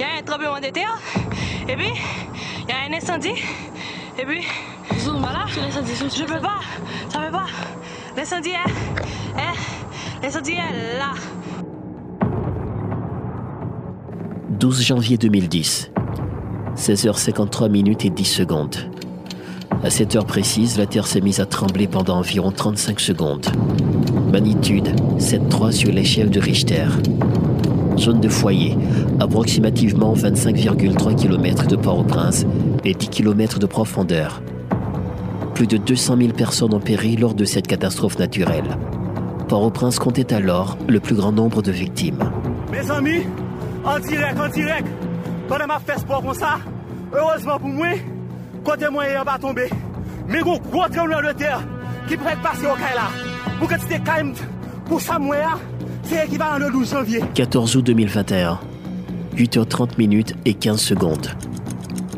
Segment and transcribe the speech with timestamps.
[0.00, 0.98] il y a un tremblement de terre,
[1.68, 1.92] et puis
[2.62, 3.38] il y a un incendie,
[4.18, 4.46] et puis
[5.18, 6.60] voilà, je peux pas,
[7.10, 7.44] ça peut pas.
[8.16, 11.12] L'incendie est, est, l'incendie est là.
[14.48, 15.90] 12 janvier 2010,
[16.76, 18.90] 16h53 minutes et 10 secondes.
[19.84, 23.46] À cette heure précise, la Terre s'est mise à trembler pendant environ 35 secondes.
[24.32, 26.86] Magnitude 7,3 sur l'échelle de Richter.
[28.00, 28.78] Zone de foyer,
[29.20, 32.46] approximativement 25,3 km de Port-au-Prince
[32.82, 34.42] et 10 km de profondeur.
[35.54, 38.78] Plus de 200 000 personnes ont péri lors de cette catastrophe naturelle.
[39.48, 42.30] Port-au-Prince comptait alors le plus grand nombre de victimes.
[42.72, 43.26] Mes amis,
[43.84, 44.88] en direct, en direct,
[45.46, 46.58] pendant ma fait sport comme ça,
[47.12, 47.88] heureusement pour moi,
[48.64, 49.68] côté moyen va tomber.
[50.26, 51.60] Mais gros, gros tremblement de terre
[52.08, 53.10] qui pourrait passer au là.
[53.58, 54.32] Pour que tu te calmes,
[54.86, 55.36] pour ça, moi,
[56.10, 57.20] c'est équivalent le 12 janvier.
[57.34, 58.58] 14 août 2021,
[59.36, 61.28] 8h30 minutes et 15 secondes.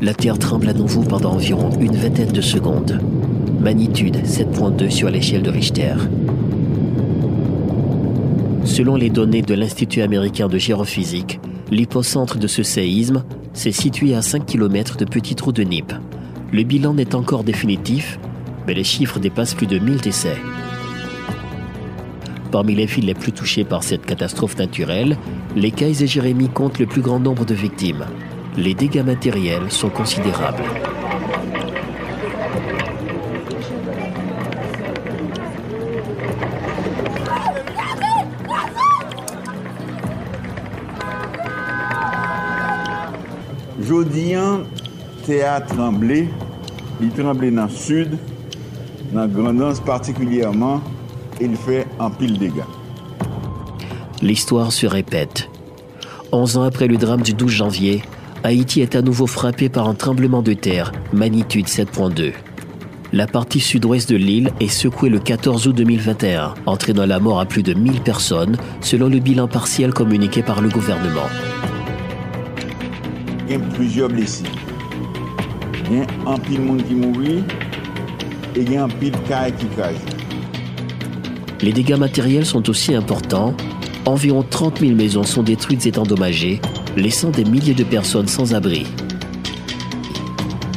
[0.00, 3.00] La Terre tremble à nouveau pendant environ une vingtaine de secondes.
[3.60, 5.94] Magnitude 7.2 sur l'échelle de Richter.
[8.64, 11.38] Selon les données de l'Institut américain de géophysique,
[11.70, 15.92] l'hypocentre de ce séisme s'est situé à 5 km de Petit Trou de Nip.
[16.50, 18.18] Le bilan n'est encore définitif,
[18.66, 20.36] mais les chiffres dépassent plus de 1000 décès.
[22.52, 25.16] Parmi les villes les plus touchées par cette catastrophe naturelle,
[25.56, 28.04] les Cailles et Jérémy comptent le plus grand nombre de victimes.
[28.58, 30.62] Les dégâts matériels sont considérables.
[43.80, 44.64] Jodi an,
[45.26, 46.28] te a tremblé,
[47.00, 48.18] il tremblé dans le sud,
[49.14, 50.82] dans Grandance particulièrement,
[51.42, 52.64] il fait un pile dégâts.
[54.22, 55.50] L'histoire se répète.
[56.30, 58.02] 11 ans après le drame du 12 janvier,
[58.44, 62.32] Haïti est à nouveau frappé par un tremblement de terre, magnitude 7.2.
[63.12, 67.44] La partie sud-ouest de l'île est secouée le 14 août 2021, entraînant la mort à
[67.44, 71.28] plus de 1000 personnes, selon le bilan partiel communiqué par le gouvernement.
[73.46, 74.44] Il y a plusieurs blessés.
[75.90, 77.44] Il y a un pile de monde qui mourit
[78.56, 79.98] et il y a un pile de qui caille.
[81.62, 83.54] Les dégâts matériels sont aussi importants.
[84.04, 86.60] Environ 30 000 maisons sont détruites et endommagées,
[86.96, 88.84] laissant des milliers de personnes sans abri.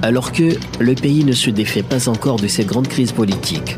[0.00, 3.76] Alors que le pays ne se défait pas encore de ces grandes crises politiques,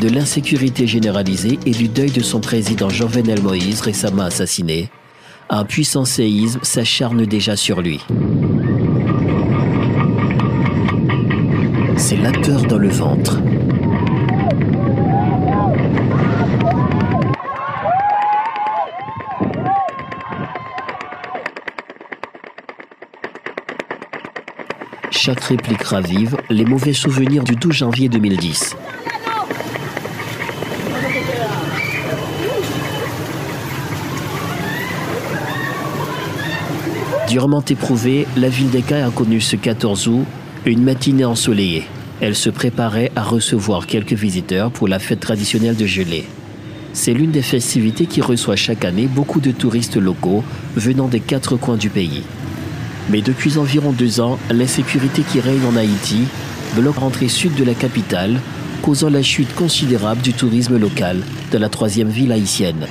[0.00, 4.88] de l'insécurité généralisée et du deuil de son président Jovenel Moïse récemment assassiné,
[5.50, 8.00] un puissant séisme s'acharne déjà sur lui.
[11.98, 13.42] C'est la peur dans le ventre.
[25.10, 28.76] Chaque réplique ravive les mauvais souvenirs du 12 janvier 2010.
[37.28, 40.24] Durement éprouvée, la ville d'Eka a connu ce 14 août
[40.64, 41.84] une matinée ensoleillée.
[42.20, 46.26] Elle se préparait à recevoir quelques visiteurs pour la fête traditionnelle de gelée.
[46.92, 50.44] C'est l'une des festivités qui reçoit chaque année beaucoup de touristes locaux
[50.76, 52.22] venant des quatre coins du pays.
[53.10, 56.28] Mais depuis environ deux ans, l'insécurité qui règne en Haïti
[56.76, 58.40] bloque l'entrée sud de la capitale,
[58.82, 62.86] causant la chute considérable du tourisme local de la troisième ville haïtienne.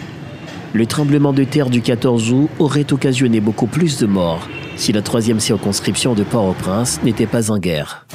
[0.74, 5.02] Le tremblement de terre du 14 août aurait occasionné beaucoup plus de morts si la
[5.02, 8.06] troisième circonscription de Port-au-Prince n'était pas en guerre.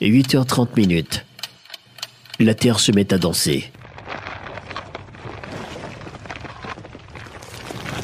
[0.00, 1.24] Et 8h30 minutes.
[2.38, 3.70] La terre se met à danser.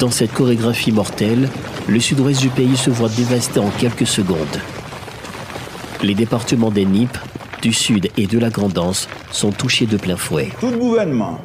[0.01, 1.47] Dans cette chorégraphie mortelle,
[1.87, 4.57] le sud-ouest du pays se voit dévasté en quelques secondes.
[6.01, 7.19] Les départements des Nipes,
[7.61, 10.49] du sud et de la Grandance sont touchés de plein fouet.
[10.59, 11.39] Tout gouvernement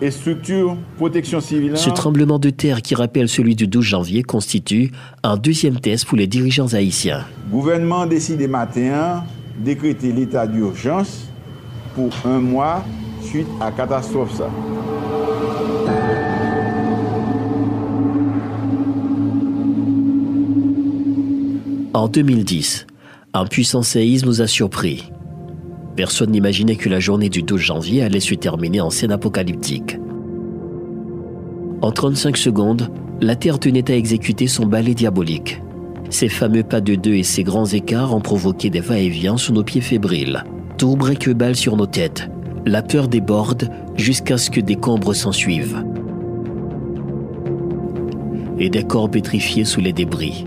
[0.00, 1.76] et structure protection civile.
[1.76, 4.90] Ce tremblement de terre qui rappelle celui du 12 janvier constitue
[5.22, 7.24] un deuxième test pour les dirigeants haïtiens.
[7.46, 9.22] Le gouvernement décide matin
[9.60, 11.28] décréter l'état d'urgence
[11.94, 12.84] pour un mois
[13.22, 14.50] suite à catastrophe ça.
[21.96, 22.86] En 2010,
[23.32, 25.10] un puissant séisme nous a surpris.
[25.96, 29.98] Personne n'imaginait que la journée du 12 janvier allait se terminer en scène apocalyptique.
[31.80, 32.90] En 35 secondes,
[33.22, 35.62] la Terre tenait à exécuter son ballet diabolique.
[36.10, 39.64] Ces fameux pas de deux et ces grands écarts ont provoqué des va-et-vient sous nos
[39.64, 40.44] pieds fébriles.
[40.76, 42.28] Tour que balle sur nos têtes.
[42.66, 45.82] La peur déborde jusqu'à ce que des combres s'ensuivent.
[48.58, 50.44] et des corps pétrifiés sous les débris.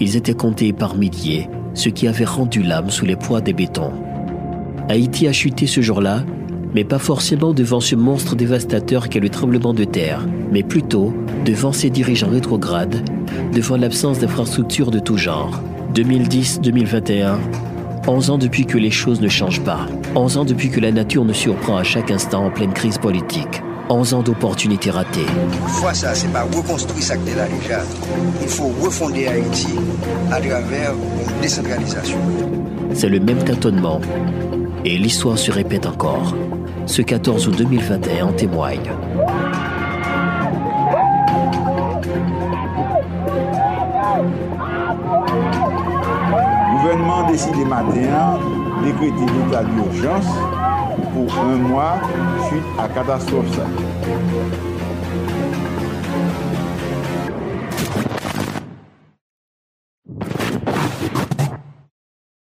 [0.00, 3.92] Ils étaient comptés par milliers, ce qui avait rendu l'âme sous les poids des bétons.
[4.88, 6.24] Haïti a chuté ce jour-là,
[6.74, 11.12] mais pas forcément devant ce monstre dévastateur qu'est le tremblement de terre, mais plutôt
[11.44, 13.02] devant ses dirigeants rétrogrades,
[13.52, 15.60] devant l'absence d'infrastructures de tout genre.
[15.94, 17.36] 2010-2021,
[18.06, 21.24] 11 ans depuis que les choses ne changent pas, 11 ans depuis que la nature
[21.24, 23.62] nous surprend à chaque instant en pleine crise politique.
[23.90, 25.26] 11 ans d'opportunités ratées.
[25.66, 27.80] Fois ça, c'est pas reconstruire ça que là déjà.
[28.42, 29.68] Il faut refonder Haïti
[30.30, 32.18] à travers une décentralisation.
[32.94, 34.00] C'est le même tâtonnement.
[34.84, 36.34] Et l'histoire se répète encore.
[36.86, 38.90] Ce 14 août 2021 en témoigne.
[46.70, 48.38] Le gouvernement décidé matin
[48.84, 50.26] décréter l'état d'urgence
[51.18, 52.00] pour un mois
[52.48, 53.58] suite à catastrophe.